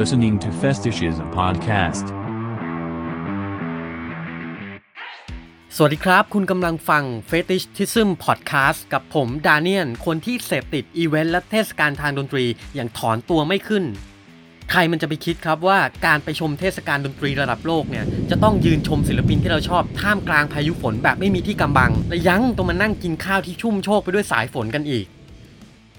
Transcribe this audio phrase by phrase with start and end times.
[0.00, 2.06] listening to Festishism Podcast.
[5.76, 12.44] สวัสดีครับ คุณกำลังฟัง Fetishism Podcast กับผมดาเนียน คนที่เสพติดอีเวนต์และเทศกาลทางดนตรี
[12.74, 13.84] อย่างถอนตัวไม่ขึ้น
[14.70, 25.06] ใครมันจะไปคิดครับว่าการไปชมเทศกาลดนตรีระดับโลกเนี่ย จะต้องยืนชมศิลปินที่เราชอบท่ามกลางพายุฝนแบบไม่มีที่กำบัง และยังต้องมานั่งกินข้าวที่ชุ่มโชกไปด้วยสายฝนกันอีก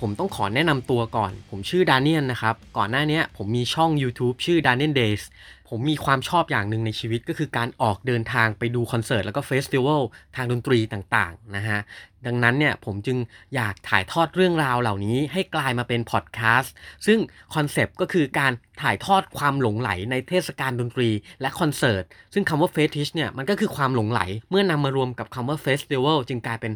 [0.02, 5.24] ผมต้องขอแนะนำตัวก่อน ผมชื่อดาเนียนนะครับ ก่อนหน้านี้ผมมีช่อง YouTube ชื่อ Daniel Days
[5.70, 10.02] ผมมีความชอบอย่างหนึ่งในชีวิตก็คือการออกเดินทางไปดูคอนเสิร์ตแล้วก็ festival
[10.36, 11.80] ทางดนตรีต่างๆนะฮะ
[12.26, 13.18] ดังนั้นเนี่ยผมจึง
[13.56, 16.74] อยากถ่ายทอดเรื่องราวเหล่านี้ให้กลายมาเป็นพอดแคสต์
[17.06, 17.20] ซึ่ง
[17.56, 18.52] concept ก็คือการ
[18.82, 21.10] ถ่ายทอดความหลงไหลในเทศกาลดนตรี
[21.42, 22.04] และคอนเสิร์ต
[22.34, 26.74] ซึ่งคำว่า fetish เนี่ยมันก็คือความหลงไหล เมื่อนำมารวมกับคำว่า festival จึงกลายเป็น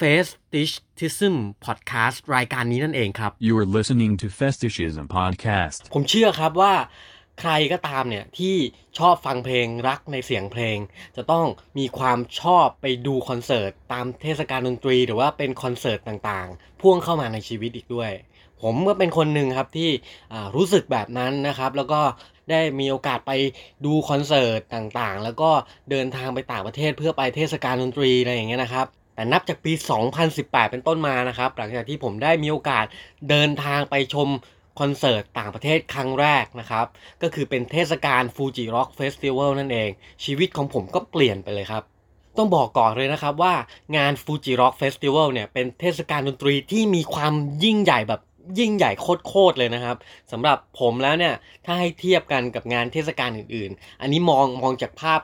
[0.00, 1.34] Festishism
[1.64, 5.80] Podcast รายการนี้นั่นเองครับ You are listening to Festishism Podcast.
[5.94, 6.74] ผมเชื่อครับว่า
[7.40, 8.56] ใครก็ตามเนี่ยที่
[8.98, 10.78] ชอบฟังเพลงรักในเสียงเพลง
[11.16, 11.46] จะต้อง
[11.78, 18.12] มีความชอบไปดูคอนเสิร์ตตามเทศกาลดนตรี หรือว่าเป็นคอนเสิร์ตต่างๆ พ่วงเข้ามาในชีวิตอีกด้วย
[18.62, 19.90] ผมก็เป็นคนหนึ่งครับที่
[20.56, 22.00] รู้สึกแบบนั้นนะครับ แล้วก็
[22.50, 23.32] ได้มีโอกาสไป
[23.84, 25.50] ดูคอนเสิร์ตต่างๆ แล้วก็
[25.90, 29.72] เดินทางไปต่างประเทศเพื่อไปเทศกาลดนตรีอะไรอย่างเงี้ยนะครับแต่นับจากปี
[30.22, 32.84] 2018 เป็นต้นมานะครับ หลังจากที่ผมได้มีโอกาส
[33.30, 34.28] เดินทางไปชม
[34.78, 36.86] คอนเสิร์ตต่างประเทศครั้งแรกนะครับ
[37.22, 39.90] ก็คือเป็นเทศกาล Fuji Rock Festival นั่นเอง
[40.24, 41.82] ชีวิตของผมก็เปลี่ยนไปเลยครับ
[42.36, 43.54] ต้องบอกก่อนเลยนะครับว่า
[43.96, 47.32] งาน Fuji Rock Festival เนี่ยเป็นเทศกาลดนตรีที่มีความ
[47.64, 48.20] ยิ่งใหญ่แบบ
[48.58, 48.90] ยิ่งใหญ่
[49.26, 49.96] โคตรๆเลยนะครับ
[50.32, 55.20] สำหรับผมแล้วเนี่ยถ้าให้เทียบกันกับงานเทศกาลอื่น ๆ อันนี้มองมองจากภาพ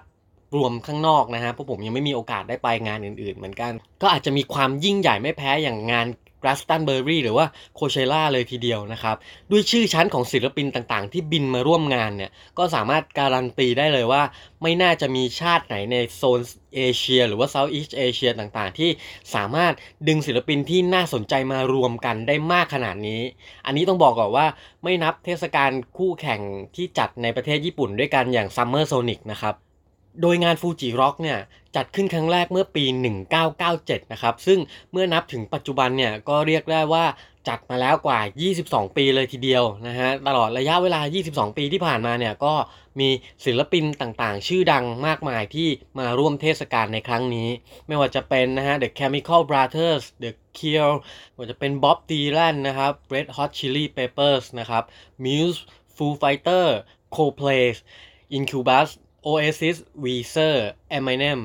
[0.57, 6.07] รวมข้างนอกนะฮะเพราะผมยังไม่มีโอกาสได้ไปงานอื่น ๆ เหมือนกัน ก็อาจจะมีความยิ่งใหญ่ไม่แพ้อย่างงาน
[6.47, 9.17] g l a s t o n b u r y หรือว่าโคเชล่าเลยทีเดียวนะครับ
[9.51, 14.23] ด้วยชื่อชั้นของศิลปินต่างๆ ที่บินมาร่วมงานเนี่ย ก็สามารถการันตีได้เลยว่า
[14.63, 16.41] ไม่น่าจะมีชาติไหนในโซน
[16.75, 18.91] เอเชีย หรือว่า Southeast Asia ต่างๆ ที่
[19.35, 19.73] สามารถ
[20.09, 23.21] ดึงศิลปินที่น่าสนใจมารวมกันได้มากขนาดนี้
[23.67, 24.47] อันนี้ต้องบอกก่อนว่า
[24.83, 26.41] ไม่นับเทศกาลคู่แข่ง
[26.77, 29.55] ที่จัดในประเทศญี่ปุ่นด้วยกันอย่าง Summer Sonic นะครับ
[30.23, 31.39] โดยงานฟูจิร็อกเนี่ย
[31.77, 32.85] จัดขึ้นครั้งแรกเมื่อปี
[33.49, 34.59] 1997 นะครับ ซึ่ง
[34.93, 37.05] เมื่อนับถึงปัจจุบันเนี่ยก็เรียกได้ว่า
[37.49, 38.21] จัดมาแล้วกว่า
[38.59, 42.55] 22 ปีเลยทีเดียวนะฮะ ตลอดระยะเวลา 22 ปีที่ผ่านมาเนี่ยก็
[43.01, 43.09] มี
[43.45, 45.69] ศิลปินต่างๆ ชื่อดังมากมายที่
[45.99, 47.49] มาร่วมเทศกาลในครั้งนี้
[47.87, 50.97] ไม่ว่าจะเป็นนะฮะ The Chemical Brothers The Cure
[51.33, 54.85] ไม่ว่าจะเป็น Bob Dylan นะครับ Red Hot Chili Peppers นะครับ
[55.25, 55.61] Muse
[55.97, 56.67] Foo Fighter
[57.15, 57.65] Coldplay
[58.39, 58.89] Incubus
[59.29, 60.57] Oasis Weezer
[60.97, 61.41] Eminem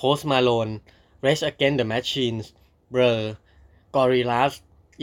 [0.00, 0.72] Post Malone
[1.24, 2.46] Rage Against the Machines
[2.92, 3.36] Blur
[3.94, 4.52] Gorillaz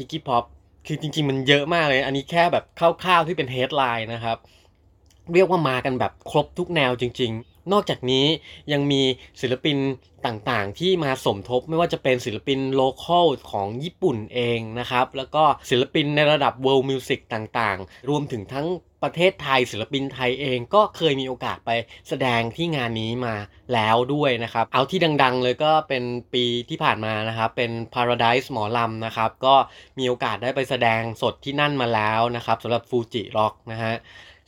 [0.01, 0.45] Iggy Pop
[0.87, 4.37] คือจริง ๆ มันเยอะมากเลย อันนี้แค่แบบคร่าวๆที่เป็นเฮดไลน์นะครับ
[5.33, 8.25] เรียกว่ามากันแบบครบทุกแนวจริง ๆ นอกจากนี้
[8.71, 9.01] ยังมี
[9.41, 9.77] ศิลปิน
[10.25, 18.67] ต่างๆ ที่มาสมทบไม่ว่าจะเป็นศิลปินโลคอลของญี่ปุ่นเองนะครับ แล้วก็ศิลปินในระดับ world music ต่างๆ รวมถึงทั้ง
[19.03, 21.71] ประเทศไทยศิลปินไทยเองก็เคยมีโอกาสไป
[22.09, 23.35] แสดงที่งานนี้มา
[23.73, 26.03] แล้วด้วยนะครับ เอาที่ดังๆเลยก็เป็น
[26.33, 29.55] ปีที่ผ่านมานะครับ เป็น Paradise หมอลำนะครับ ก็
[29.99, 33.93] มีโอกาสได้ไปแสดงสดที่นั่นมาแล้วนะครับสำหรับฟูจิร็อกนะฮะ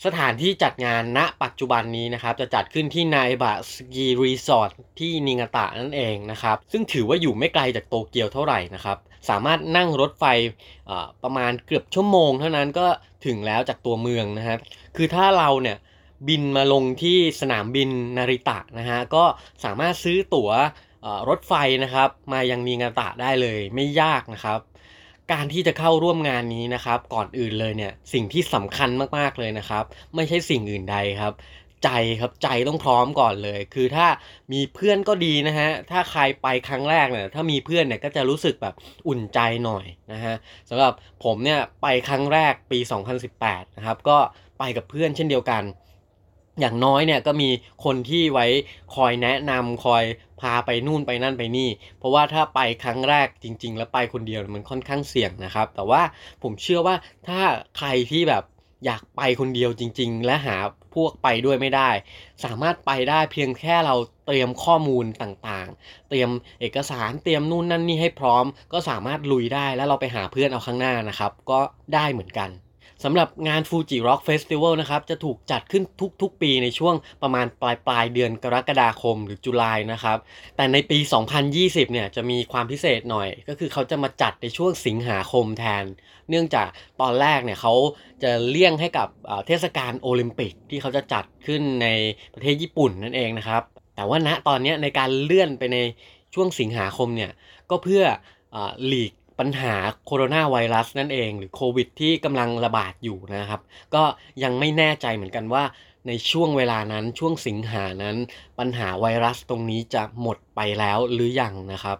[0.05, 8.97] สถานที่จัดงานณปัจจุบันนี้นะครับ จะจัดขึ้นที่ไนบะสกีรีสอร์ทที่นิงาตะนั่นเองนะครับ ซึ่งถือว่าอยู่ไม่ไกลจากโตเกียวเท่าไหร่นะครับ
[9.29, 10.25] สามารถนั่งรถไฟ
[11.23, 12.87] ประมาณเกือบชั่วโมง เท่านั้นก็
[13.25, 14.57] ถึงแล้วจากตัวเมืองนะฮะ
[14.95, 15.77] คือถ้าเราเนี่ย
[16.27, 19.23] บินมาลงที่สนามบินนาริตะนะฮะก็
[19.63, 20.51] สามารถซื้อตั๋ว
[21.29, 24.59] รถไฟนะครับ มายังนิงาตะได้เลยไม่ยากนะครับ
[25.31, 29.83] การที่จะเข้าร่วมงานนี้นะครับ ก่อนอื่นเลยเนี่ยสิ่งที่สำคัญมากๆเลยนะครับ
[30.15, 31.33] ไม่ใช่สิ่งอื่นใดครับ
[31.83, 34.07] ใจครับใจต้องพร้อมก่อนเลย คือถ้า
[34.53, 38.75] มีเพื่อนก็ดีนะฮะถ้าใครไปครั้งแรกเนี่ยถ้ามีเพื่อนเนี่ยก็จะรู้สึกแบบ
[39.07, 40.35] อุ่นใจหน่อยนะฮะ
[40.69, 42.79] สำหรับผมเนี่ยไปครั้งแรกปี
[43.27, 44.17] 2018 นะครับก็
[44.59, 45.63] ไปกับเพื่อนเช่นเดียวกัน
[46.59, 47.49] อย่างน้อยเนี่ยก็มี
[47.85, 48.45] คนที่ไว้
[48.95, 50.03] คอยแนะนำคอย
[50.41, 51.69] พาไปนู่นไปนั่นไปนี่
[51.99, 56.01] เพราะว่าถ้าไปครั้งแรกจริง ๆ แล้วไปคนเดียวมันค่อนข้างเสี่ยงนะครับ แต่ว่า
[56.43, 56.95] ผมเชื่อว่า
[57.27, 57.39] ถ้า
[57.77, 58.43] ใครที่แบบ
[58.85, 60.57] อยากไปคนเดียวจริง ๆ และหา
[60.95, 61.89] พวกไปด้วยไม่ได้
[62.43, 66.29] สามารถไปได้เพียงแค่เราเตรียมข้อมูลต่างๆ เตรียม
[66.59, 71.59] เอกสารเตรียมนู่นนั่นนี่ให้พร้อม ก็สามารถลุยได้แล้วเราไปหาเพื่อนเอาข้างหน้านะครับ ก็
[71.93, 72.49] ได้เหมือนกัน
[73.07, 75.83] สำหรับงาน Fuji Rock Festival นะครับ จะถูกจัดขึ้น
[76.21, 80.17] ทุกๆ ปีในช่วงประมาณปลายปลายเดือนกรกฎาคมหรือจุลายนะครับ
[80.55, 80.97] แต่ในปี
[81.45, 85.83] 2020 เนี่ยจะมีความพิเศษหน่อย ก็คือเขาจะมาจัดในช่วงสิงหาคมแทน
[86.29, 86.67] เนื่องจาก
[87.01, 87.73] ตอนแรกเนี่ยเขา
[88.23, 89.07] จะเลี่ยงให้กับ
[89.47, 91.87] เทศกาลโอลิมปิกที่เขาจะจัดขึ้นใน
[92.33, 93.63] ประเทศญี่ปุ่นนั่นเองนะครับ
[93.95, 95.77] แต่ว่าณตอนนี้ในการเลื่อนไปใน
[96.35, 97.31] ช่วงสิงหาคมเนี่ย
[97.69, 98.03] ก็เพื่อ
[98.87, 103.61] หลีก ปัญหาโคโรนาไวรัสนั่นเอง หรือโควิด ที่กำลังระบาดอยู่นะครับ
[103.95, 104.03] ก็
[104.43, 105.63] ยังไม่แน่ใจเหมือนกันว่า
[106.07, 108.17] ในช่วงเวลานั้นช่วงสิงหานั้น
[108.59, 111.97] ปัญหาไวรัสตรงนี้จะหมดไปแล้วหรือยังนะครับ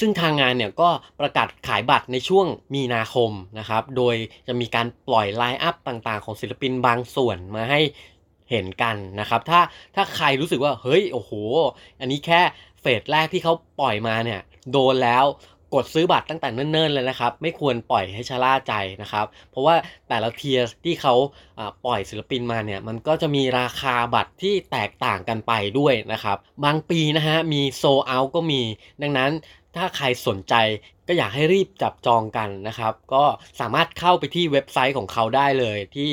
[0.00, 0.90] ซึ่งทางงานเนี่ยก็
[1.20, 7.80] ประกาศขายบัตรในช่วงมีนาคมนะครับ โดยจะมีการปล่อยไลน์อัพต่างๆ ของศิลปินบางส่วนมาให้
[8.50, 9.60] เห็นกันนะครับ ถ้า
[9.94, 11.32] ถ้าใครรู้สึกว่าเฮ้ยโอ้โห
[12.00, 12.40] อันนี้แค่
[12.80, 14.40] เฟสแรกที่เขาปล่อยมาเนี่ย
[14.72, 15.24] โดนแล้ว
[15.74, 19.74] กดซื้อบัตรตั้งแต่เนิ่นๆเลยนะครับ ไม่ควรปล่อยให้ชะล่าใจนะครับ เพราะว่า
[20.08, 21.14] แต่ละ tier ที่เขา
[21.86, 28.62] ปล่อยศิลปินมาเนี่ยมันก็จะมีราคาบัตรที่แตกต่างกันไปด้วยนะครับ บางปีนะฮะมีโซเอาก็มี
[29.02, 29.30] ดังนั้น
[29.76, 30.54] ถ้าใครสนใจ
[31.08, 33.24] ก็อยากให้รีบจับจองกันนะครับ ก็
[33.60, 36.12] สามารถเข้าไปที่เว็บไซต์ของเขาได้เลยที่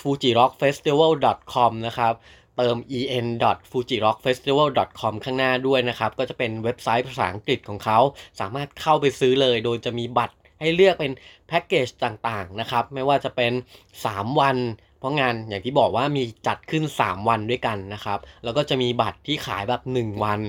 [0.00, 2.14] fujirockfestival.com นะครับ
[2.58, 7.98] เติม en.fujirockfestival.com ข้างหน้าด้วยนะครับ ก็จะเป็นเว็บไซต์ภาษาอังกฤษของเขา
[8.40, 11.12] สามารถเข้าไปซื้อเลย โดยจะมีบัตรให้เลือกเป็น
[11.48, 13.52] แพ็กเกจต่างๆนะครับ ไม่ว่าจะเป็น
[13.96, 14.56] 3 วัน
[14.98, 20.40] เพราะงานอย่างที่บอกว่ามีจัดขึ้น 3 วันด้วยกันนะครับ แล้วก็จะมีบัตรที่ขายแบบ 1 วัน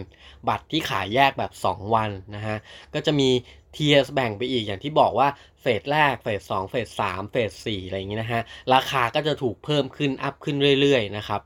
[0.50, 2.58] บัตรที่ขายแยกแบบ 2 วันนะฮะ
[2.94, 3.30] ก็จะมี
[3.74, 5.28] tier แบ่งไปอีกอย่างที่บอกว่า
[5.62, 8.42] phase แรก phase สอง phase สาม phase สี่อะไรอย่างนี้นะฮะ
[8.74, 11.42] ราคาก็จะถูกเพิ่มขึ้น up ขึ้นเรื่อยๆนะครับ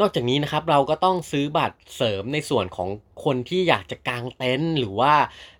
[0.00, 2.88] นอกจากนี้นะครับเราก็ต้องซื้อบัตรเสริมในส่วนของ
[3.24, 5.14] คนที่อยากจะกางเต็นท์หรือว่า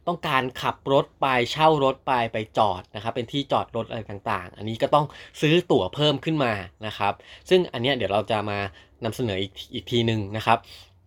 [0.07, 5.07] ต้องการขับรถไปเช่ารถไปไปจอดนะครับเป็นที่จอดรถอะไรต่างๆ อันนี้ก็ต้อง
[5.41, 6.53] ซื้อตั๋วเพิ่มขึ้นมา
[6.87, 7.13] นะครับ
[7.49, 8.59] ซึ่งอันนี้เดี๋ยวเราจะมา
[9.05, 10.59] นำเสนออีกอีกทีหนึ่งนะครับ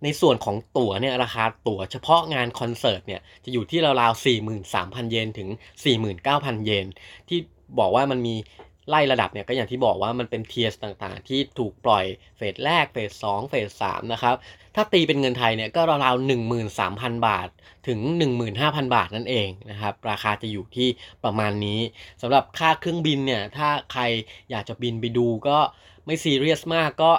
[0.03, 4.23] ในส่วนของตั๋วเนี่ยราคาตั๋วเฉพาะงานคอนเสิร์ตเนี่ยจะอยู่ที่ราวๆ
[4.63, 5.49] 43,000 เยนถึง
[6.07, 6.85] 49,000 เยน
[7.29, 7.39] ที่
[7.79, 8.35] บอกว่ามันมี
[8.91, 12.05] ไล่ระดับเนี่ยก็อย่างที่บอกว่ามันเป็น tier ต่างๆ ที่ถูกปล่อย
[12.37, 14.35] เฟสแรกเฟสสองเฟสสามนะครับ
[14.75, 16.29] ถ้าตีเป็นเงินไทยเนี่ยก็ราวๆ
[16.71, 17.47] 13,000บาท
[17.87, 17.99] ถึง
[18.47, 20.87] 15,000 บาทนั่นเองนะครับราคาจะอยู่ที่
[21.23, 21.79] ประมาณนี้
[22.21, 24.03] สำหรับค่าเครื่องบินเนี่ยถ้าใคร
[24.51, 25.57] อยากจะบินไปดูก็
[26.05, 27.11] ไม่ซีเรียสมากก็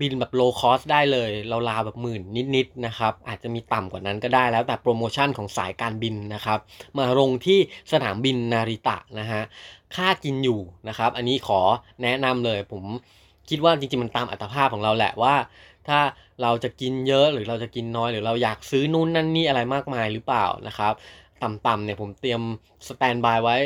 [0.00, 2.22] บินแบบโลคอสได้เลยเราวๆแบบหมื่น
[2.56, 6.58] นิดๆนะครับอาจจะมีต่ำกว่านั้นก็ได้แล้วแต่โปรโมชั่นของสายการบินนะครับ
[6.96, 7.58] มาลงที่
[7.92, 9.42] สนามบินนาริตะนะฮะ
[9.96, 11.60] ค่ากินอยู่นะครับ อันนี้ขอ
[12.02, 12.84] แนะนำเลยผม
[13.48, 15.34] คิดว่าจริงๆมันตามอัตภาพของเราแหละว่า
[15.88, 15.98] ถ้า
[16.42, 20.92] เราจะกินเยอะหรือเราจะกินน้อยหรือเราอยากซื้อนู่นนั่นนี่อะไรมากมายหรือเปล่านะครับ
[21.42, 22.42] ต่ำๆเนี่ยผมเตรียม
[22.88, 23.56] สแตนบายไว้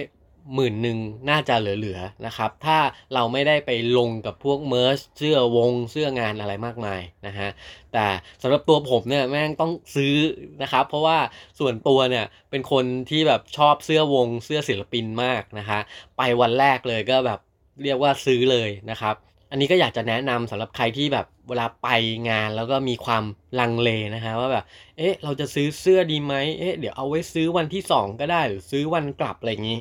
[0.55, 0.99] หมื่นหนึ่ง
[1.31, 2.79] น่าจะเหลือๆนะครับ ถ้า
[3.15, 7.49] เราไม่ได้ไปลงกับพวกเมอร์ชเสื้อวงเสื้องานอะไรมากมายนะฮะ
[7.93, 8.07] แต่
[8.43, 10.15] สำหรับตัวผมเนี่ยแม่งต้องซื้อ
[10.63, 11.19] นะครับ เพราะว่า
[11.59, 15.79] ส่วนตัวเนี่ยเป็นคนที่แบบชอบเสื้อวงเสื้อศิลปินมากนะฮะ
[16.17, 17.41] ไปวันแรกเลยก็แบบ
[17.83, 19.17] เรียกว่าซื้อเลยนะครับ
[19.51, 21.89] อันนี้ก็อยากจะแนะนำสำหรับใครที่แบบเวลาไป
[22.31, 23.25] งานแล้วก็มีความ
[23.61, 24.65] ลังเลนะฮะว่าแบบ
[24.99, 29.79] เอ๊ะ เราจะซื้อเสื้อดีไหมเอ๊ะ เดี๋ยวเอาไว้ซื้อวันที่ 2 ก็ได้หรือซื้อวันกลับอะไรอย่างนี้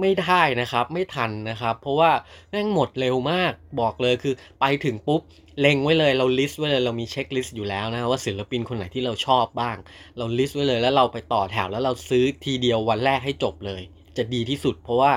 [0.00, 2.10] ไม่ได้นะครับ ไม่ทันนะครับ เพราะว่า
[2.50, 5.20] แม่งหมดเร็วมากบอกเลยคือไปถึงปุ๊บ
[5.60, 9.76] เล็งไว้เลยเรา list ไว้เลยเรามี checklist อยู่แล้วนะว่าศิลปินคนไหนที่เราชอบบ้าง
[10.18, 13.82] เรา list ไว้เลยแล้วเราไปต่อแถวแล้วเราซื้อทีเดียววันแรกให้จบเลย
[14.16, 15.12] จะดีที่สุด เพราะว่า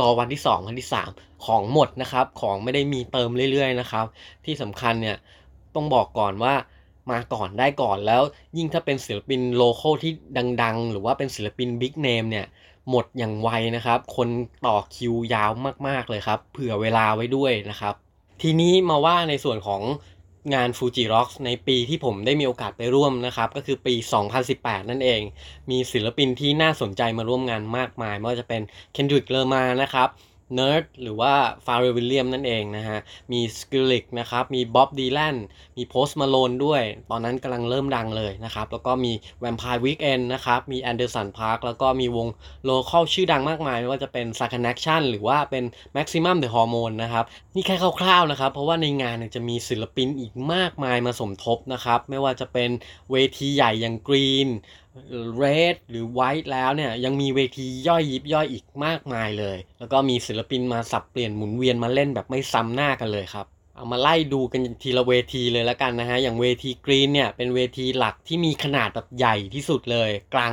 [0.00, 4.06] รอวันที่ 2 วันที่ 3 ของหมดนะครับ ของไม่ได้มีเติมเรื่อยๆนะครับ
[4.44, 5.16] ที่สำคัญเนี่ย
[5.74, 6.54] ต้องบอกก่อนว่า
[7.10, 8.22] มาก่อนได้ก่อนแล้ว
[8.56, 10.12] ยิ่งถ้าเป็นศิลปิน local ที่
[10.62, 12.46] ดัง ๆ หรือว่าเป็นศิลปิน big name เนี่ย
[12.90, 14.28] หมดอย่างไวนะครับ คน
[14.66, 15.50] ต่อคิวยาว
[15.88, 17.94] มากๆเลยครับ เผื่อเวลาไว้ด้วยนะครับ
[18.42, 19.82] ทีนี้มาว่าในส่วนของ
[20.54, 23.94] งาน Fuji Rocks ในปีที่ผมได้มีโอกาสไปร่วมนะครับ ก็คือปี
[24.42, 25.20] 2018 นั่นเอง
[25.70, 28.62] มีศิลปินที่น่าสนใจมาร่วมงานมากมาย ไม่ว่าจะเป็น
[28.94, 30.08] Kendrick Lamar นะครับ
[30.58, 31.32] Nerd หรือว่า
[31.66, 32.98] f a r r e l l Williams นั่นเองนะฮะ
[33.32, 35.36] มี s k i l l i c นะครับ มี Bob Dylan
[35.76, 42.28] มี Post Malone ด้วย ตอนนั้นกำลังเริ่มดังเลยนะครับ แล้วก็มี Vampire Weekend นะครับ มี Anderson Park แล้วก็มีวง
[42.64, 45.64] โลเคอลชื่อดังมากมาย ไม่ว่าจะเป็น s a k a n a c t i o หรือว่าเป็น
[45.96, 52.70] Maximum The Hormone นะครับ นี่แค่คร่าวๆนะครับ เพราะว่าในงานเนี่ยจะมีศิลปินอีกมากมายมาสมทบนะครับ ไม่ว่าจะเป็น
[53.10, 54.48] เวทีใหญ่อย่างกรีน
[55.08, 70.52] Green Red หรือ White แล้วเนี่ยยังมีเวทีย่อยยิบย่อยอีกมากมายเลย แล้วก็มีศิลปินมาสับเปลี่ยนหมุนเวียนมาเล่นแบบไม่ซ้ำหน้ากันเลยครับ เอามาไล่ดูกันทีละเวทีเลยแล้วกันนะฮะ อย่างเวทีกรีนเนี่ยเป็นเวทีหลักที่มีขนาดแบบใหญ่ที่สุดเลย กลาง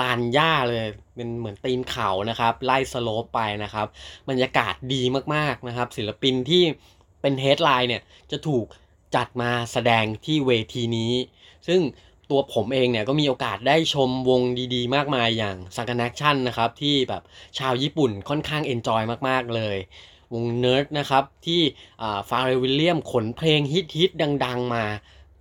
[0.00, 0.84] ลานหญ้าเลย
[1.14, 3.86] เป็นเหมือนตีนเขานะครับ ไล่ slope ไปนะครับ
[4.28, 5.02] บรรยากาศดี
[5.34, 6.62] มากๆนะครับ ศิลปินที่
[7.20, 8.66] เป็น headline เนี่ยจะถูก
[9.14, 11.12] จัดมาแสดงที่เวทีนี้
[11.68, 11.80] ซึ่ง
[12.30, 14.42] ตัวผมเองเนี่ยก็มีโอกาสได้ชมวง
[14.74, 17.22] ดีๆ มากมายอย่าง s a k a n a c t i o n นะครับ ที่แบบ
[17.58, 19.76] ชาวญี่ปุ่นค่อนข้าง enjoy มาก ๆ เลย
[20.34, 21.60] วง N.E.R.D นะครับ ที่
[22.28, 24.84] Pharrell Williams ขนเพลงฮิตๆดัง ๆ มา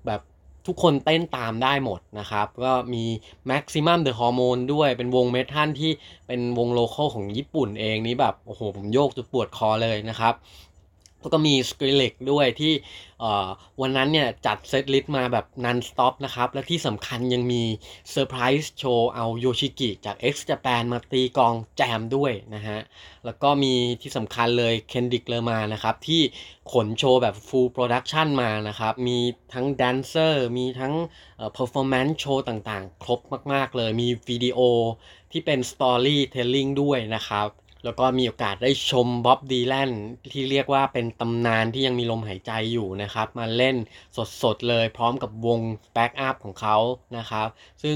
[0.06, 0.22] แบบ
[0.70, 3.04] ทุกคนเต้นตามได้หมดนะครับ ก็มี
[3.50, 5.92] Maximum The Hormone ด้วยเป็นวง metal ที่
[6.28, 10.34] เป็นวง local ของญี่ปุ่นเองนี้แบบ โอ้โห ผมโยกจนปวดคอเลยนะครับ
[11.26, 12.74] แล้วก็มี s k r i l e x ด้วยที่
[13.82, 17.64] วันนั้นเนี่ยจัด setlist มาแบบ non-stop นะครับ และที่สำคัญยังมี
[18.12, 22.80] เซอร์ไพรส์โชว์เอา Yoshiki จาก X Japan มาตีกลองแจมด้วยนะฮะ
[23.26, 26.22] แล้วก็มีที่สำคัญเลย Kendrick Lamar นะครับ ที่
[26.72, 29.18] ขนโชว์แบบ full production มานะครับ มี
[29.54, 30.94] ทั้ง dancer มีทั้ง
[31.38, 33.20] เอ่อ performance โชว์ต่างๆ ครบ
[33.54, 34.60] มาก ๆ เลยมีวิดีโอ
[35.32, 37.48] ที่เป็น storytelling ด้วยนะครับ
[37.86, 39.92] แล้วก็มีโอกาสได้ชม Bob Dylan
[40.34, 43.76] ที่เรียกว่าเป็นตำนานที่ยังมีลมหายใจอยู่นะครับ มาเล่น
[44.42, 45.60] สดๆเลยพร้อมกับวง
[45.94, 46.78] backup ของเขา
[47.18, 47.48] นะครับ
[47.84, 47.96] ซึ่ง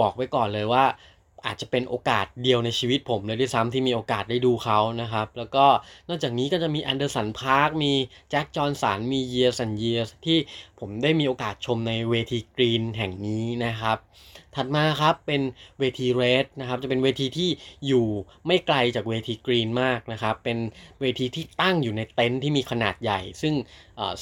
[0.00, 0.84] บอกไว้ก่อนเลยว่า
[1.46, 5.66] อาจจะเป็นโอกาสเดียวในชีวิตผมเลยด้วยซ้ำที่มีโอกาสได้ดูเขานะครับ แล้วก็
[6.08, 7.92] นอกจากนี้ก็จะมี Anderson .Paak มี
[8.30, 10.38] Jack Johnson มี Years & Years ที่
[10.80, 13.98] ผมได้มีโอกาสชมในเวที Green แห่งนี้นะครับ
[14.58, 15.42] ถัดมาครับเป็น
[15.78, 17.50] เวที Red นะครับ จะเป็นเวทีที่
[17.86, 18.06] อยู่
[18.46, 20.58] ไม่ไกลจากเวที Green มากนะครับ เป็น
[21.00, 23.54] เวทีที่ตั้งอยู่ในเต็นท์ที่มีขนาดใหญ่ ซึ่ง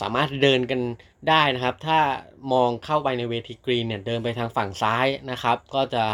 [0.00, 0.80] สามารถเดินกัน
[1.28, 1.98] ได้นะครับ ถ้า
[2.52, 6.04] มองเข้าไปในเวที Green เนี่ยเดินไปทางฝั่งซ้ายนะครับ ก็จะ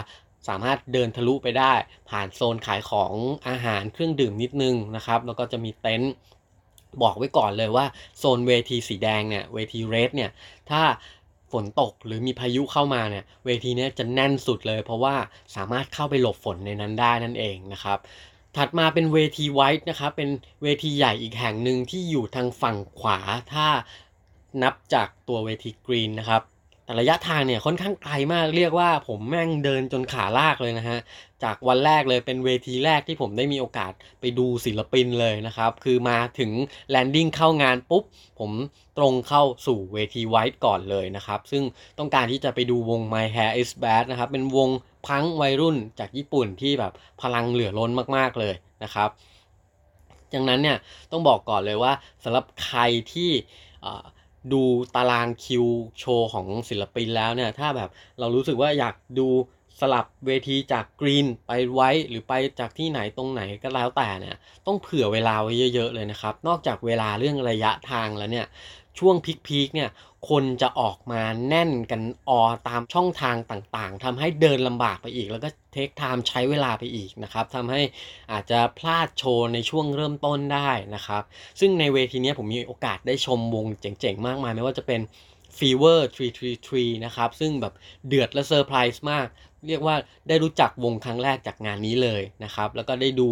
[0.48, 1.72] สามารถเดินทะลุไปได้
[2.10, 3.12] ผ่านโซนขายของ
[3.48, 6.12] อาหารเครื่องดื่มนิดนึงนะครับ แล้วก็จะมีเต็นท์
[7.02, 7.86] บอกไว้ก่อนเลยว่า
[8.18, 10.30] โซนเวทีสีแดงเนี่ยเวทีเรดเนี่ย
[10.70, 10.82] ถ้า
[11.52, 15.14] ฝนตกหรือมีพายุเข้ามาเนี่ยเวทีนี้จะแน่นสุดเลย เพราะว่า
[15.56, 17.98] สามารถเข้าไปหลบฝนในนั้นได้นั่นเองนะครับ
[18.56, 20.30] ถัดมาเป็นเวทีไวท์นะครับเป็น
[20.62, 23.18] เวทีใหญ่อีกแห่งหนึ่งที่อยู่ทางฝั่งขวา
[23.52, 23.66] ถ้า
[24.62, 26.42] นับจากตัวเวทีกรีนนะครับ
[26.88, 30.98] แต่ระยะทางเนี่ยค่อนข้างไกลมากเรียกว่าผมแม่งเดินจนขาลากเลยนะฮะ
[31.42, 36.50] จากวันแรกเลยเป็นเวทีแรกที่ผมได้มีโอกาสไปดูศิลปินเลยนะครับ คือมาถึง
[36.90, 38.04] แลนดิ้งเข้างานปุ๊บ
[38.38, 38.50] ผม
[38.98, 41.62] ตรงเข้าสู่เวทีไวท์ก่อนเลยนะครับ ซึ่ง
[41.98, 44.68] ต้องการที่จะไปดูวง My Hair is Bad นะครับ เป็นวง
[45.06, 46.92] พังวัยรุ่นจากญี่ปุ่นที่แบบ
[47.22, 48.54] พลังเหลือล้นมากๆเลย
[48.84, 49.08] นะครับ
[50.34, 50.78] ดังนั้นเนี่ย
[51.12, 51.92] ต้องบอกก่อนเลยว่า
[52.24, 52.80] สำหรับใคร
[53.12, 53.30] ที่
[54.52, 54.62] ดู
[54.96, 55.66] ตารางคิว
[55.98, 59.28] โชว์ของศิลปินแล้วเนี่ย ถ้าแบบเรารู้สึกว่าอยากดู
[59.80, 64.36] สลับเวทีจากกรีนไปไว้หรือไปจากที่ไหนตรงไหนก็แล้วแต่เนี่ย
[64.66, 68.46] ต้องเผื่อเวลาไว้เยอะ ๆ เลยนะครับ นอกจากเวลาเรื่องระยะทางแล้วเนี่ย
[68.98, 69.90] ช่วงพีคๆเนี่ย
[70.28, 77.80] คนจะออกมาแน่นกันออตามช่องทางต่างๆทำให้เดินลำบากไปอีก แล้วก็เทคไทม์ใช้เวลาไปอีกนะครับทำให้
[78.32, 81.22] อาจจะพลาดโชว์ในช่วงเริ่มต้นได้นะครับ
[81.60, 85.00] ซึ่งในเวทีนี้ผมมีโอกาสได้ชมวงเจ๋งๆ มากมาย ไม่ว่าจะเป็น
[85.58, 85.98] Fever
[86.54, 87.74] 333 นะครับ ซึ่งแบบ
[88.08, 89.26] เดือดและเซอร์ไพรส์มาก
[89.66, 89.96] เรียกว่า
[90.28, 93.28] ได้รู้จักวงครั้งแรกจากงานนี้เลยนะครับ แล้วก็ได้ดู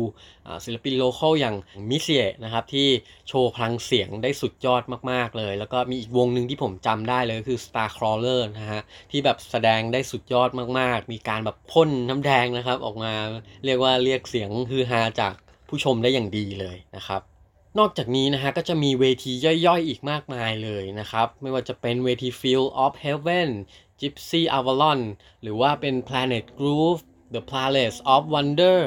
[0.64, 1.56] ศิลปิน local อย่าง
[1.90, 2.88] MISIA นะครับที่
[3.28, 8.80] โชว์พลังเสียงได้สุดยอดมากๆเลย แล้วก็มีอีกวงหนึ่งที่ผมจำได้เลยคือ Starcrawler นะฮะ
[9.10, 13.12] ที่แบบแสดงได้สุดยอดมากๆ มีการแบบพ่นน้ำแดงนะครับออกมา
[13.64, 15.34] เรียกว่าเรียกเสียงฮือฮาจาก
[15.68, 17.22] ผู้ชมได้อย่างดีเลยนะครับ
[17.78, 19.32] นอกจากนี้นะฮะก็จะมีเวที
[19.66, 23.48] ย่อยๆ อีกมากมายเลยนะครับ ไม่ว่าจะเป็นเวที Field of Heaven
[24.00, 25.00] Gypsy Avalon
[25.42, 27.00] หรือว่าเป็น Planet Groove
[27.34, 28.80] The Palace of Wonder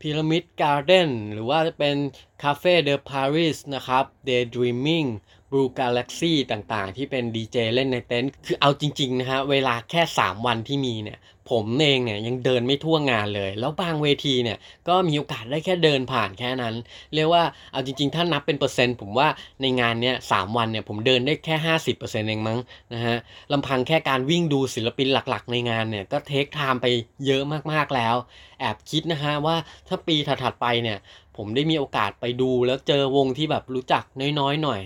[0.00, 1.96] Pyramid Garden หรือว่าจะเป็น
[2.42, 5.08] Cafe de Paris นะครับ Daydreaming
[5.50, 11.18] Blue Galaxy ต่างๆ ที่เป็นดีเจเล่นในเต็นท์คือเอาจริง ๆ นะฮะ เวลาแค่ 3 วันที่มีเนี่ย
[11.50, 16.74] ผมเองเนี่ยยังเดินไม่ทั่วงานเลย แล้วบางเวทีเนี่ยก็มีโอกาสได้แค่เดินผ่านแค่นั้น
[17.14, 17.42] เรียกว่า
[17.72, 19.28] เอาจริงๆ ถ้านับเป็นเปอร์เซ็นต์ ผมว่า
[19.60, 22.58] ในงานเนี้ยสวันเนี่ยผมเดินได้แค่ 50%เองมั้ง
[22.94, 23.16] นะฮะ
[23.52, 26.86] ลำพังแค่การวิ่งดูศิลปินหลักๆ ในงานเนี่ยก็เทคไทม์ไป
[27.26, 27.42] เยอะ
[27.72, 28.16] มากๆแล้ว
[28.60, 29.56] แอบคิดนะฮะว่า
[29.88, 30.98] ถ้าปีถัดๆไปเนี่ย
[31.36, 34.04] ผมได้มีโอกาสไปดูแล้วเจอวงที่แบบรู้จัก
[34.40, 34.80] น้อยๆหน่อย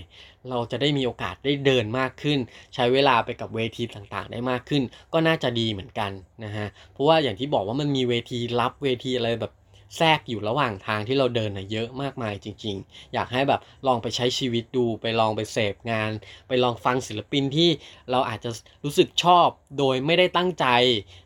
[0.49, 2.39] เราจะได้มีโอกาสได้เดินมากขึ้น
[2.75, 4.83] ใช้เวลาไปกับเวทีต่างๆ ได้มากขึ้น
[5.13, 6.11] ก็น่าจะดีเหมือนกัน
[6.43, 9.53] นะฮะเพราะว่าอย่างที่บอกว่ามันมีเวทีรับเวทีอะไรแบบ
[9.97, 16.11] แทรกอยู่ระหว่างทางที่เราเดินนะเยอะมากมายจริง ๆ อยากให้แบบลองไปใช้ชีวิตดูไปลองไปเสพงาน
[16.47, 17.69] ไปลองฟังศิลปินที่
[18.11, 18.49] เราอาจจะ
[18.83, 19.47] รู้สึกชอบ
[19.77, 20.65] โดยไม่ได้ตั้งใจ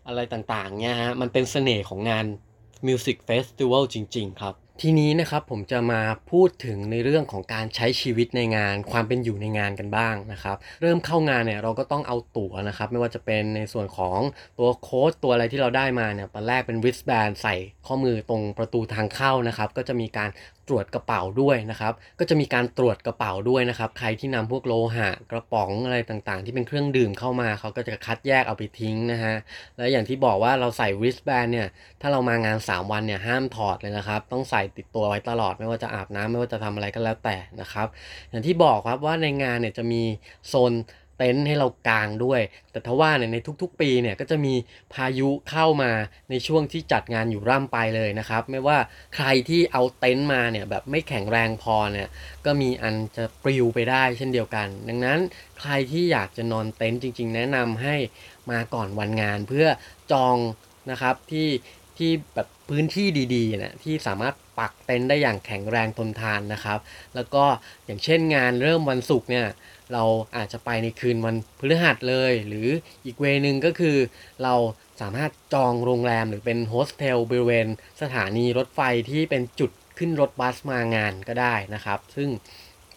[0.07, 2.25] อะไรต่างๆเนี่ยฮะมันเป็นเสน่ห์ของงาน
[2.87, 14.19] Music Festival จริง ๆ ครับ ทีนี้นะครับผมจะมาพูดถึงในเรื่องของการใช้ชีวิตในงาน ความเป็นอยู่ในงานกันบ้างนะครับ เริ่มเข้างานเนี่ยเราก็ต้องเอาตั๋วนะครับ ไม่ว่าจะเป็นในส่วนของ
[14.59, 17.55] ตัวโค้ดตัวอะไรที่เราได้มาเนี่ยตอนแรกเป็นวิสแบนใส่
[17.85, 20.29] ข้อมือตรงประตูทางเข้านะครับ ก็จะมีการ
[20.69, 29.35] ตรวจกระเป๋าด้วยนะครับ ก็จะมีการตรวจกระเป๋าด้วยนะครับ ใครที่นำพวกโลหะกระป๋องอะไรต่างๆ ที่เป็นเครื่องดื่มเข้ามาเขาก็จะคัดแยกเอาไปทิ้งนะฮะ
[29.77, 31.67] แล้วอย่างที่บอกว่าเราใส่ wristband เนี่ย
[32.01, 37.87] ถ้าเรามางาน 3 วันเนี่ยห้ามถอดเลยนะครับ ต้องใส่ติดตัวไว้ตลอดไม่ว่าจะอาบน้ำไม่ว่าจะทำอะไรก็แล้วแต่นะครับ
[38.29, 40.03] อย่างที่บอกครับว่าในงานเนี่ยจะมี
[40.49, 40.73] โซน
[41.19, 44.53] เต็นท์ให้เรากางด้วย แต่ทว่าเนี่ยในทุกๆ ปีเนี่ยก็จะมี
[44.93, 45.91] พายุเข้ามา
[46.29, 48.77] ในช่วงที่จัดงานอยู่ร่ำไปเลยนะครับ ไม่ว่า
[49.15, 52.07] ใครที่เอาเต็นท์มาเนี่ยแบบไม่แข็งแรงพอเนี่ย
[52.45, 55.19] ก็มีอันจะปลิวไปได้เช่นเดียวกัน ดังนั้น
[55.59, 57.95] ใครที่อยากจะนอนเต็นท์จริง ๆ แนะนำให้
[58.51, 59.67] มาก่อนวันงานเพื่อ
[60.11, 60.37] จอง
[60.91, 61.47] นะครับที่
[61.99, 66.79] ที่แบบพื้นที่ดีๆนะที่สามารถปักเต็นท์ได้อย่างแข็งแรงทนทานนะครับ
[67.15, 67.43] แล้วก็
[67.85, 69.45] อย่างเช่นงานเริ่มวันศุกร์เนี่ย
[69.93, 70.03] เรา
[70.35, 72.67] อาจจะไปในคืนวันพฤหัสเลย หรือ
[73.05, 73.97] อีกเวนึงก็คือ
[74.43, 74.53] เรา
[75.01, 77.67] สามารถจองโรงแรมหรือเป็นโฮสเทลบริเวณ
[78.01, 82.29] สถานีรถไฟที่เป็นจุดขึ้นรถบัสมางานก็ได้นะครับ ซึ่ง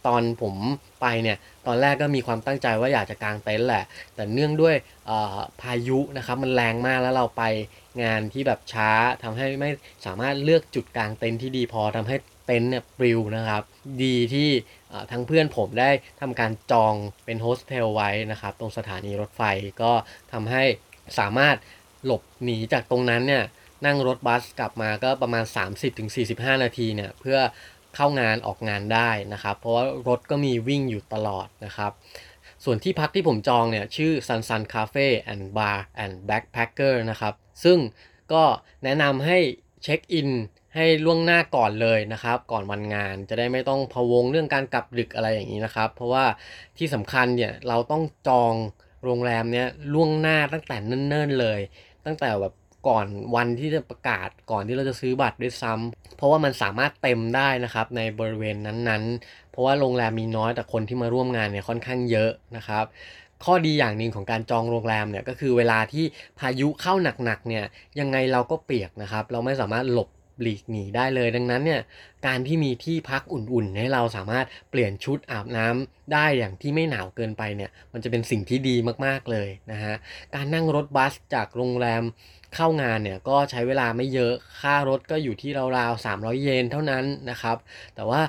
[0.07, 0.55] ตอนผม
[1.01, 4.75] ไปเนี่ยตอนแรกก็มีความตั้งใจว่าอยากจะกางเต็นท์แหละ แต่เนื่องด้วย
[5.61, 7.43] พายุนะครับมันแรงมากแล้วเราไป
[8.03, 8.91] งานที่แบบช้า
[9.23, 9.71] ทำให้ไม่
[10.07, 13.63] สามารถเลือกจุดกางเต็นท์ที่ดีพอทำให้เต็นท์เนี่ยปลิวนะครับ
[14.03, 14.51] ดีที่
[15.11, 16.95] ทางเพื่อนผมได้ทำการจอง
[17.25, 19.43] เป็นโฮสเทลไว้นะครับ ตรงสถานีรถไฟ
[19.83, 19.93] ก็
[20.33, 20.63] ทำให้
[21.19, 21.57] สามารถ
[22.05, 23.45] หลบหนีจากตรงนั้นเนี่ย
[23.87, 25.45] นั่งรถบัสกลับมาก็ประมาณ
[26.05, 27.39] 30-45 นาทีเนี่ยเพื่อ
[27.97, 31.93] เข้างานออกงานได้นะครับ เพราะว่ารถก็มีวิ่งอยู่ตลอดนะครับ
[32.65, 37.35] ส่วนที่พักที่ผมจองเนี่ยชื่อ Sun Sun Cafe and Bar and Backpacker นะครับ
[37.65, 37.79] ซึ่ง
[38.33, 38.43] ก็
[38.85, 39.39] แนะนำให้
[39.83, 40.31] เช็คอิน
[40.77, 46.25] ให้ล่วงหน้าก่อนเลยนะครับ ก่อนวันงานจะได้ไม่ต้องพะวงเรื่องการกลับดึกอะไรอย่างนี้นะครับ เพราะว่า
[46.79, 48.55] ที่สำคัญเนี่ยเราต้องจอง
[49.05, 51.61] โรงแรมเนี้ยล่วงหน้าตั้งแต่เนิ่นๆเลย
[52.07, 52.55] ตั้งแต่แบบ
[52.89, 53.07] ก่อน
[53.37, 62.85] วันที่จะประกาศก่อนที่เราจะซื้อบัตรด้วยซ้ำเพราะว่ามันสามารถเต็มได้นะครับในบริเวณนั้นๆ เพราะว่าโรงแรมมีน้อยแต่คนที่มาร่วมงานเนี่ยค่อนข้างเยอะนะครับ
[63.45, 66.05] ข้อดีอย่างหนึ่งของการจองโรงแรมเนี่ยก็คือเวลาที่
[66.39, 66.95] พายุเข้า
[67.25, 67.65] หนักๆเนี่ย
[68.01, 70.11] ยังไงเราก็เปียกนะครับ เราไม่สามารถหลบ
[70.43, 71.81] หลีกหนีได้เลยดังนั้นเนี่ย
[72.27, 79.95] การที่มีที่พักอุ่นๆ ให้เราสามารถเปลี่ยนชุดอาบน้ำได้อย่างที่ไม่หนาวเกินไปเนี่ยมันจะเป็นสิ่งที่ดีมากๆเลยนะฮะ
[80.35, 82.03] การนั่งรถบัสจากโรงแรม
[82.55, 87.57] เข้างานเนี่ยก็ใช้เวลาไม่เยอะค่ารถก็อยู่ที่ราวๆ300 เยนเท่านั้นนะครับ
[87.95, 88.23] แต่ว่า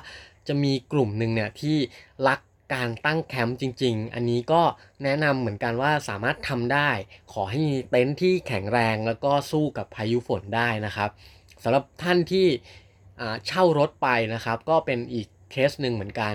[0.48, 1.76] จะมีกลุ่มหนึ่งเนี่ยที่
[2.28, 2.40] รัก
[2.74, 4.62] การตั้งแคมป์จริง ๆ อันนี้ก็
[5.04, 6.90] แนะนำเหมือนกันว่าสามารถทำได้
[7.32, 11.10] ขอให้มีเต็นท์ที่แข็งแรงแล้วก็สู้กับพายุฝนได้นะครับ
[11.62, 12.46] สำหรับท่านที่
[13.46, 16.34] เช่ารถไปนะครับ ก็เป็นอีกเคสหนึ่งเหมือนกัน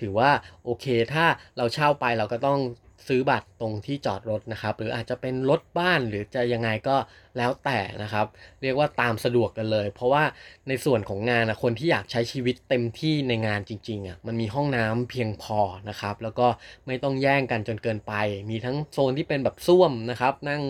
[0.00, 0.30] ถือว่า
[0.64, 1.24] โอเคถ้า
[1.56, 2.60] เราเช่าไปเราก็ต้อง
[3.08, 6.96] ซื้อบัตรตรงที่จอดรถนะครับ หรืออาจจะเป็นรถบ้านหรือจะยังไงก็
[7.38, 8.26] แล้วแต่นะครับ
[8.62, 10.24] เรียกว่าตามสะดวกกันเลย เพราะว่า
[10.68, 16.46] ในส่วนของงานนะคนที่อยากใช้ชีวิตเต็มที่ในงานจริงๆอะมันมีห้องน้ำเพียงพอนะครับ แล้วก็
[16.86, 18.12] ไม่ต้องแย่งกันจนเกินไป
[18.50, 20.62] มีทั้งโซนที่เป็นแบบส้วมนะครับ นั่ง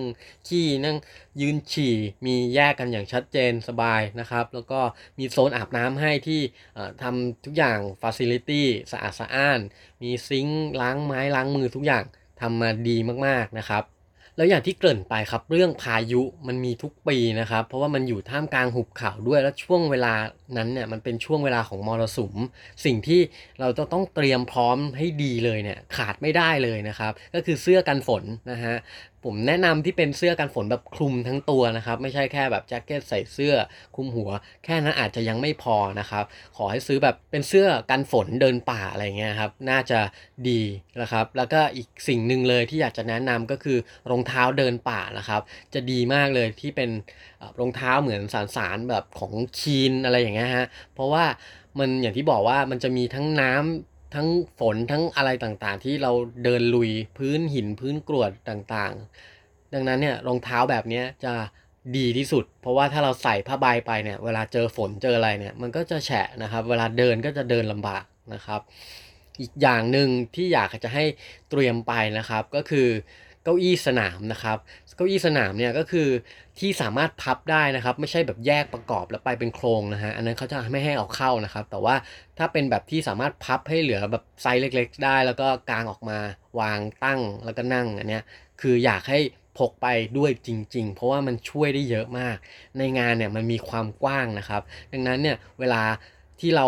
[0.48, 0.96] ขี้นั่ง
[1.40, 1.94] ยืนฉี่
[2.26, 4.80] มีแยกกันอย่างชัดเจนสบายนะครับ แล้วก็
[5.18, 6.40] มีโซนอาบน้ำให้ที่
[7.02, 9.60] ทำทุกอย่าง facility สะอาดสะอ้าน
[10.02, 12.04] มี sink ล้างไม้ล้างมือทุกอย่าง
[12.40, 13.95] ทำมาดีมากๆนะครับ
[14.36, 20.14] แล้วอย่างที่เกริ่นไปครับเรื่องพายุมันมีทุกปีนะครับ เพราะว่ามันอยู่ท่ามกลางหุบเขาด้วย แล้วช่วงเวลา
[20.56, 22.34] นั้นเนี่ยมันเป็นช่วงเวลาของมรสุม
[22.84, 23.20] สิ่งที่
[23.60, 28.76] เราจะต้องเตรียมพร้อมให้ดีเลยเนี่ยขาดไม่ได้เลยนะครับ ก็คือเสื้อกันฝนนะฮะ
[29.26, 33.54] ผมแนะนำที่เป็นเสื้อกันฝนแบบคลุมทั้งตัวนะครับ ไม่ใช่แค่แบบแจ็คเก็ตใส่เสื้อ
[33.94, 34.30] คลุมหัว
[34.64, 36.24] แค่นั้นอาจจะยังไม่พอนะครับ
[36.56, 40.00] ขอให้ซื้อแบบเป็นเสื้อกันฝนเดินป่าอะไรเงี้ยครับ น่าจะ
[40.48, 40.60] ดี
[41.00, 43.78] นะครับ แล้วก็อีกสิ่งหนึ่งเลยที่อยากจะแนะนำก็คือ
[44.10, 45.40] รองเท้าเดินป่านะครับ
[45.74, 46.90] จะดีมากเลยที่เป็น
[47.60, 51.24] รองเท้าเหมือนสารสารแบบของคีนอะไรอย่างเงี้ยฮะเพราะว่า
[51.78, 54.28] มันอย่างที่บอกว่ามันจะมีทั้งน้ำ ทั้ง
[54.60, 56.12] ฝนทั้งอะไรต่างๆ ที่เรา
[56.44, 61.34] เดินลุยพื้นหินพื้นกรวดต่างๆ ดังนั้นเนี่ยรองเท้าแบบนี้จะ
[61.96, 68.60] ดีที่สุด เพราะว่าถ้าเราใส่ผ้าใบไปเนี่ยเวลาเจอฝนเจออะไรเนี่ยมันก็จะแฉะนะครับ เวลาเดินก็จะเดินลำบากนะครับ
[69.40, 71.04] อีกอย่างหนึ่งที่อยากจะให้
[71.50, 72.88] เตรียมไปนะครับก็คือ
[73.46, 74.58] เก้าอี้สนามนะครับ
[74.96, 76.08] เก้าอี้สนามเนี่ยก็คือ
[76.58, 81.94] ที่สามารถพับได้นะครับ ไม่ใช่แบบแยกประกอบแล้วไปเป็นโครงนะฮะอันนั้นเขาจะไม่ให้เอาเข้านะครับ แต่ว่า
[82.38, 86.18] ถ้าเป็นแบบที่สามารถพับให้เหลือแบบไซส์เล็ก ๆ ได้ แล้วก็กางออกมา
[86.60, 88.22] วางตั้งแล้วก็นั่งอันเนี้ย
[88.60, 89.18] คืออยากให้
[89.58, 89.86] พกไป
[90.18, 92.36] ด้วยจริง ๆ เพราะว่ามันช่วยได้เยอะมาก
[92.78, 95.82] ในงานเนี่ยมันมีความกว้างนะครับ ดังนั้นเนี่ยเวลา
[96.40, 96.66] ที่เรา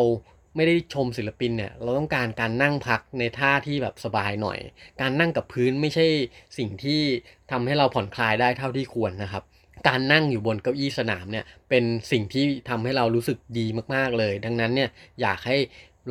[0.59, 4.59] ไม่ได้ชมศิลปินเนี่ยเราต้องการการนั่งพักในท่าที่แบบสบายหน่อย
[5.01, 6.07] การนั่งกับพื้นไม่ใช่
[6.59, 7.01] สิ่งที่
[7.51, 9.43] ทำให้เราผ่อนคลายได้เท่าที่ควรนะครับ
[9.89, 14.91] การนั่งอยู่บนเก้าอี้สนามเนี่ยเป็นสิ่งที่ทำให้เรารู้สึกดีมากๆเลย ดังนั้นเนี่ย
[15.21, 15.57] อยากให้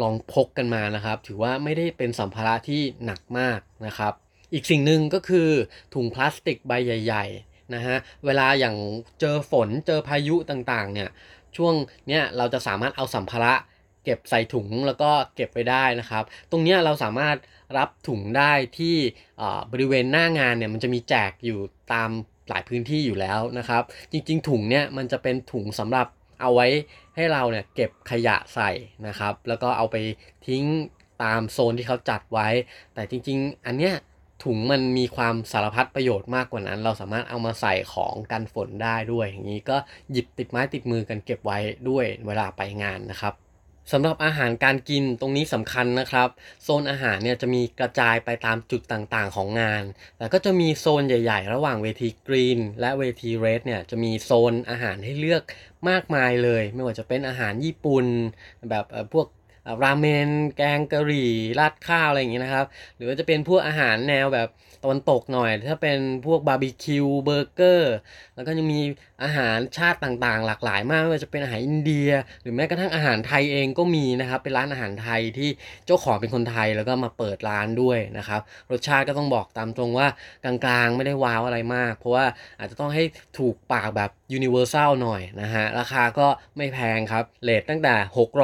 [0.01, 4.13] ลองพกกันมานะครับ ถือว่าไม่ได้เป็นสัมภาระที่หนักมากนะครับ
[4.53, 5.49] อีกสิ่งหนึ่งก็คือ
[5.93, 8.75] ถุงพลาสติกใบใหญ่ ๆนะฮะเวลาอย่าง
[9.19, 11.09] เจอฝนเจอพายุต่างๆเนี่ย
[11.57, 11.73] ช่วง
[12.07, 13.53] เนี้ยเราจะสามารถเอาสัมภาระ
[14.07, 17.37] เก็บใส่ถุงแล้วก็เก็บไปได้นะครับ ตรงนี้เราสามารถ
[17.77, 18.95] รับถุงได้ที่
[19.71, 21.59] บริเวณหน้างานเนี่ยมันจะมีแจกอยู่
[21.93, 22.09] ตาม
[22.49, 26.07] หลายพื้นที่อยู่แล้วนะครับ จริง ๆ ถุงเนี่ยมันจะเป็นถุงสำหรับ
[26.41, 26.67] เอาไว้
[27.15, 28.71] ให้เราเนี่ยเก็บขยะใส่
[29.07, 29.95] นะครับ แล้วก็เอาไป
[30.47, 30.63] ทิ้ง
[31.23, 32.47] ตามโซนที่เขาจัดไว้
[32.93, 33.95] แต่จริง ๆ อันเนี้ย
[34.43, 39.77] ถุงมันมีความสารพัดประโยชน์มากกว่านั้น เราสามารถเอามาใส่ของกันฝนได้ด้วย อย่างนี้ก็
[40.11, 41.57] หยิบติดไม้ติดมือกันเก็บไว้
[41.89, 43.33] ด้วยเวลาไปงานนะครับ
[43.91, 46.29] สำหรับอาหารการกินตรงนี้สำคัญนะครับ
[46.63, 49.83] โซนอาหารเนี่ยจะมีกระจายไปตามจุดต่างๆของงาน
[50.17, 55.43] แต่ก็จะมีโซนใหญ่ๆ ระหว่างเวทีกรีนและเวทีเรดเนี่ยจะมีโซนอาหารให้เลือก
[55.89, 58.05] มากมายเลย ไม่ว่าจะเป็นอาหารญี่ปุ่น
[58.69, 59.27] แบบพวก
[59.83, 64.47] ราเมน แกงกะหรี่ราดข้าวอะไรอย่างเงี้ยนะครับ หรือว่าจะเป็นพวกอาหารแนวแบบ
[64.83, 67.95] ตะวันตกหน่อย ถ้าเป็นพวกบาร์บีคิวเบอร์เกอร์
[68.35, 68.81] แล้วก็ยังมี
[69.23, 72.09] อาหารชาติต่างๆ หลากหลายมากไม่ว่าจะเป็นอาหารอินเดีย
[72.41, 75.49] หรือแม้กระทั่งอาหารไทยเองก็มีนะครับเป็นร้านอาหารไทยที่
[75.85, 80.07] เจ้าของเป็นคนไทยแล้วก็มาเปิดร้านด้วยนะครับรสชาติก็ต้องบอกตามตรงว่า
[80.43, 82.25] กลางๆไม่ได้ wow อะไรมาก เพราะว่า
[82.59, 83.03] อาจจะต้องให้
[83.39, 87.93] ถูกปากแบบ universal หน่อยนะฮะราคาก็ไม่แพงครับเลทตั้งแต่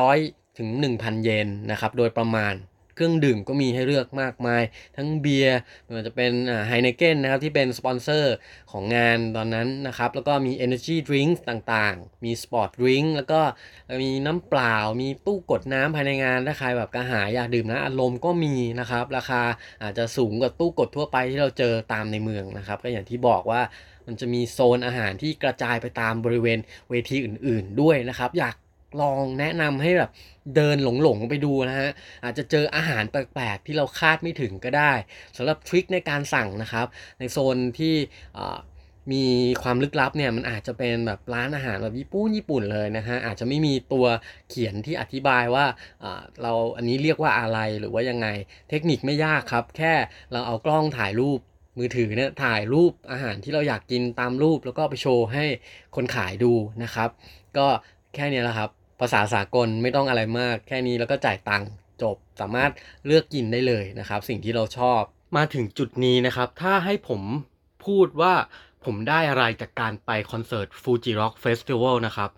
[0.03, 0.69] 600 ถึง
[0.99, 2.53] 1,000 เยนนะครับโดยประมาณ
[2.95, 4.63] เครื่องดื่มก็มีให้เลือกมากมาย
[4.97, 6.31] ทั้งเบียร์ไม่ว่าจะเป็น
[6.67, 8.35] ไฮเนเกนนะครับที่เป็นสปอนเซอร์
[8.71, 13.41] ของงานตอนนั้นนะครับ แล้วก็มี Energy Drinks ต่างๆ มี Sport Drink แล้วก็
[14.03, 19.41] มีน้ำเปล่า มีตู้กดน้ำภายในงาน ถ้าใครแบบกระหายอยากดื่มนะอารมณ์ก็มีนะครับ ราคา
[19.83, 23.61] อาจจะสูงกว่าตู้กดทั่วไปที่เราเจอตามในเมืองนะครับ ก็อย่างที่บอกว่า
[24.07, 28.55] มันจะมีโซนอาหารที่กระจายไปตามบริเวณเวทีอื่น ๆ ด้วยนะครับ อยาก
[29.01, 30.11] ลองแนะนำให้แบบ
[30.55, 31.89] เดินหลงๆไปดูนะฮะ
[32.23, 34.91] อาจจะเจออาหารแปลกๆ ที่เราคาดไม่ถึงก็ได้
[35.37, 36.87] สำหรับทริคในการสั่งนะครับ
[37.19, 37.95] ในโซนที่
[39.13, 39.25] มี
[39.63, 44.05] ความลึกลับเนี่ยมันอาจจะเป็นแบบร้านอาหารแบบญี่ปุ่นญี่ปุ่นเลยนะฮะอาจจะไม่มีตัว
[44.49, 45.65] เขียนที่อธิบายว่า
[46.41, 48.27] เราอันนี้เรียกว่าอะไรหรือว่ายังไง
[48.69, 49.93] เทคนิคไม่ยากครับ แค่
[50.31, 51.39] เราเอากล้องถ่ายรูป
[51.77, 55.45] มือถือเนี่ยถ่ายรูปอาหารที่เราอยากกินตามรูปแล้วก็ไปโชว์ให้
[55.95, 56.53] คนขายดู
[56.83, 57.09] นะครับ
[57.57, 57.67] ก็
[58.15, 58.69] แค่นี้แหละครับ
[59.03, 61.69] ภาษาสากลไม่ต้องอะไรมาก แค่นี้แล้วก็จ่ายตังค์
[62.01, 62.71] จบสามารถ
[63.05, 65.01] เลือกกินได้เลยนะครับ สิ่งที่เราชอบ
[65.37, 67.21] มาถึงจุดนี้นะครับ ถ้าให้ผม
[67.85, 68.33] พูดว่า
[68.85, 72.29] ผมได้อะไรจากการไปคอนเสิร์ต Fuji Rock Festival นะครับ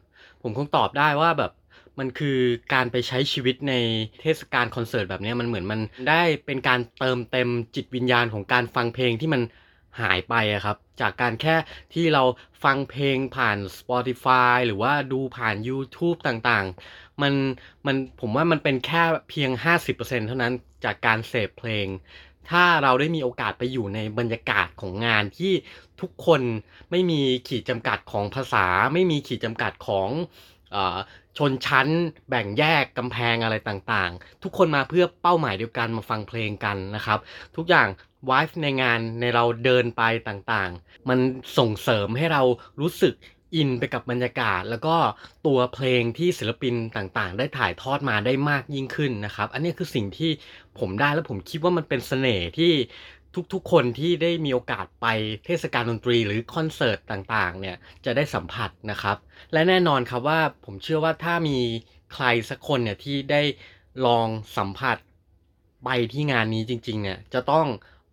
[0.42, 1.52] ผมคงตอบได้ว่าแบบ
[2.00, 2.38] มันคือ
[2.74, 3.74] การไปใช้ชีวิตใน
[4.22, 9.42] เทศกาลคอนเสิร์ตแบบนี้มันเหมือนมันได้เป็นการเติมเต็มจิตวิญญาณของการฟังเพลงที่มัน
[10.02, 11.56] หายไปอะครับ จากการแค่
[11.94, 12.24] ที่เรา
[12.64, 17.34] ฟังเพลงผ่าน Spotify หรือว่าดูผ่าน YouTube ต่างๆ มัน
[17.86, 19.52] มันผมว่ามันเป็นแค่เพียง
[19.90, 20.54] 50%เท่านั้น
[20.86, 21.88] จากการเสพเพลง
[22.50, 25.54] ถ้าเราได้มีโอกาสไปอยู่ในบรรยากาศของงานที่
[26.02, 26.42] ทุกคน
[26.92, 30.10] ไม่มีขีดจำกัดของภาษา ไม่มีขีดจำกัดของ
[31.38, 31.88] ชนชั้น
[32.30, 37.20] แบ่งแยกกำแพงอะไรต่างๆ ทุกคนมาเพื่อเป้าหมายเดียวกันมาฟังเพลงกันนะครับ
[37.56, 37.88] ทุกอย่าง
[38.30, 41.20] วายในงานในเราเดินไปต่างๆ มัน
[41.58, 42.42] ส่งเสริมให้เรา
[42.82, 43.14] รู้สึก
[43.56, 44.96] อินไปกับบรรยากาศ แล้วก็
[45.46, 50.32] ตัวเพลงที่ศิลปินต่างๆ ได้ถ่ายทอดมาได้มากยิ่งขึ้นนะครับ อันนี้คือสิ่งที่
[50.80, 52.72] ผมได้แล้วผมคิดว่ามันเป็นเสน่ห์ที่
[53.54, 55.08] ทุกๆ คนที่ได้มีโอกาสไป
[55.46, 59.18] เทศกาลดนตรีหรือคอนเสิร์ตต่างๆเนี่ยจะได้สัมผัสนะครับ
[59.54, 61.60] และแน่นอนครับว่าผมเชื่อว่าถ้ามี
[62.14, 63.42] ใครสักคนเนี่ยที่ได้
[64.06, 64.98] ลองสัมผัส
[65.86, 67.68] ไปที่งานนี้จริงๆเนี่ยจะต้อง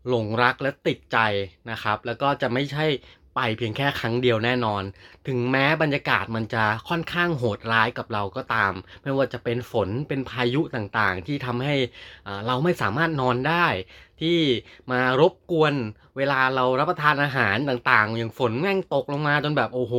[0.08, 1.18] หลงรักและติดใจ
[1.70, 2.86] นะครับ แล้วก็จะไม่ใช่
[3.34, 4.82] ไปเพียงแค่ครั้งเดียวแน่นอน
[5.26, 11.74] ถึงแม้บรรยากาศมันจะค่อนข้างโหดร้ายกับเราก็ตาม ไม่ว่าจะเป็นฝนเป็นพายุต่างๆ ที่ทำให้
[12.46, 13.66] เราไม่สามารถนอนได้
[14.20, 14.38] ที่
[14.90, 15.74] มารบกวน
[16.16, 19.94] เวลาเรารับประทานอาหารต่างๆ อย่างฝนแม่งตกลงมาจนแบบโอ้โห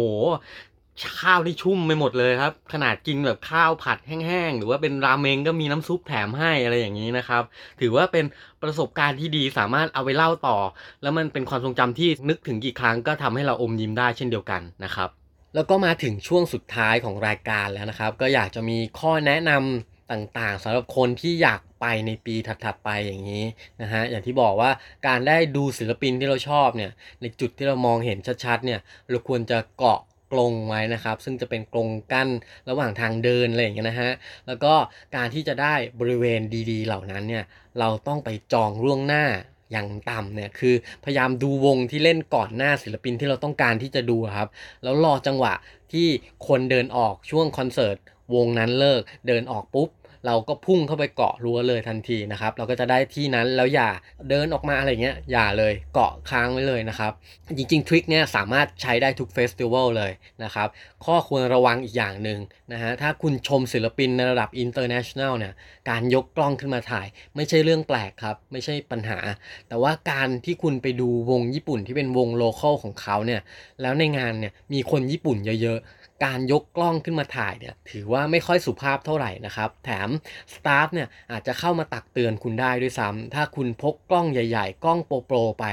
[1.21, 7.43] ข้าวที่ชุ่มไปหมดเลยครับ ขนาดกินแบบข้าวผัดแห้งๆ หรือว่าเป็นราเมงก็มีน้ำซุปแถมให้อะไรอย่างนี้นะครับ
[7.81, 8.25] ถือว่าเป็น
[8.61, 10.57] ประสบการณ์ที่ดีสามารถเอาไปเล่าต่อ
[11.01, 15.09] แล้วมันเป็นความทรงจำที่นึกถึงกี่ครั้งก็ทำให้เราอมยิ้มได้เช่นเดียวกันนะครับ
[15.55, 23.45] แล้วก็มาถึงช่วงสุดท้ายของรายการแล้วนะครับ ก็อยากจะมีข้อแนะนำต่างๆสำหรับคนที่อยากไปในปีถัดๆไปอย่างนี้
[23.81, 24.71] นะฮะอย่างที่บอกว่า
[25.07, 28.79] การได้ดูศิลปินที่เราชอบเนี่ยในจุดที่เรามองเห็นชัดๆเนี่ย
[29.09, 29.99] เราควรจะเกาะ
[30.33, 32.29] กรงไว้นะครับ ซึ่งจะเป็นกรงกั้น
[32.69, 34.11] ระหว่างทางเดินอะไรอย่างเงี้ยนะฮะ
[34.47, 34.73] แล้วก็
[35.15, 36.41] การที่จะได้บริเวณ
[36.71, 37.45] ดีๆ เหล่านั้นเนี่ย
[37.79, 39.25] เราต้องไปจองล่วงหน้า
[39.71, 44.47] อย่างต่ำเนี่ยคือพยายามดูวงที่เล่นก่อนหน้าศิลปินที่เราต้องการที่จะดูครับ
[44.83, 45.53] แล้วรอจังหวะ
[45.93, 46.07] ที่
[46.47, 47.97] คนเดินออกช่วงคอนเสิร์ต
[48.35, 49.89] วงนั้นเลิกเดินออกปุ๊บ
[50.25, 53.89] เราก็พุ่งเข้าไปเกาะรั้วเลยทันทีนะครับ เราก็จะได้ที่นั้นแล้วอย่า
[54.29, 57.11] เดินออกมาอะไรเงี้ยอย่าเลยเกาะค้างไว้เลยนะครับ
[57.57, 60.11] จริงๆทริคเนี้ยสามารถใช้ได้ทุกเฟสติวัลเลย
[60.43, 60.67] นะครับ
[61.05, 62.39] ข้อควรระวังอีกอย่างหนึ่ง
[62.73, 65.53] นะฮะถ้าคุณชมศิลปินในระดับ international เนี่ย
[65.89, 69.19] การยกกล้องขึ้นมาถ่าย ไม่ใช่เรื่องแปลกครับ ไม่ใช่ปัญหา
[69.67, 73.41] แต่ว่าการที่คุณไปดูวงญี่ปุ่นที่เป็นวงโลเคอลของเขาเนี่ย
[73.81, 75.87] แล้วในงานเนี่ยมีคนญี่ปุ่นเยอะๆ
[76.23, 80.09] การยกกล้องขึ้นมาถ่ายเนี่ยถือว่าไม่ค่อยสุภาพเท่าไหร่นะครับ แถม
[80.53, 85.65] สตาฟเนี่ยอาจจะเข้ามาตักเตือนคุณได้ด้วยซ้ำถ้าคุณพกกล้องใหญ่ๆ กล้องโปรๆไป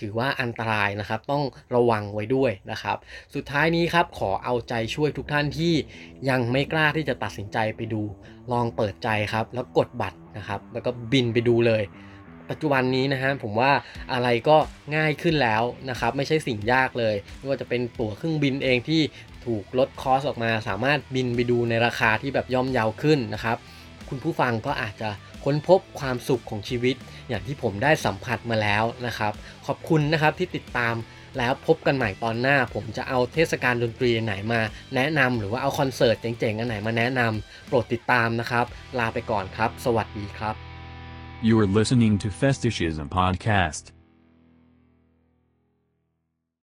[0.00, 1.44] ถือว่าอันตรายนะครับ ต้อง
[1.74, 2.96] ระวังไว้ด้วยนะครับ
[3.34, 5.74] สุดท้ายนี้ครับขอเอาใจช่วยทุกท่านที่
[6.30, 8.02] ยังไม่กล้าที่จะตัดสินใจไปดู
[8.52, 11.84] ลองเปิดใจครับ แล้วกดบัตรนะครับ แล้วก็บินไปดูเลย
[12.52, 13.72] ปัจจุบันนี้นะฮะผมว่า
[14.12, 14.56] อะไรก็
[14.96, 19.00] ง่ายขึ้นแล้วนะครับ ไม่ใช่สิ่งยากเลยไม่ว่าจะเป็นตั๋วเครื่องบินเองที่
[19.46, 23.56] ถูกลดคอสออกมา สามารถบินไปดูในราคาที่แบบย่อมเยาวขึ้นนะครับ
[24.08, 25.10] คุณผู้ฟังก็อาจจะ
[25.44, 26.96] ค้นพบความสุขของชีวิต
[27.28, 29.32] อย่างที่ผมได้สัมผัสมาแล้วนะครับ
[29.66, 30.94] ขอบคุณนะครับที่ติดตาม
[31.38, 34.60] แล้วพบกันใหม่ตอนหน้า ผมจะเอาเทศกาลดนตรีไหนมา
[34.94, 38.66] แนะนำหรือว่าเอาคอนเสิร์ตเจ๋งๆอันไหนมาแนะนำโปรดติดตามนะครับ
[38.98, 40.54] ลาไปก่อนครับ สวัสดีครับ
[41.48, 43.97] You are listening to Festishism Podcast.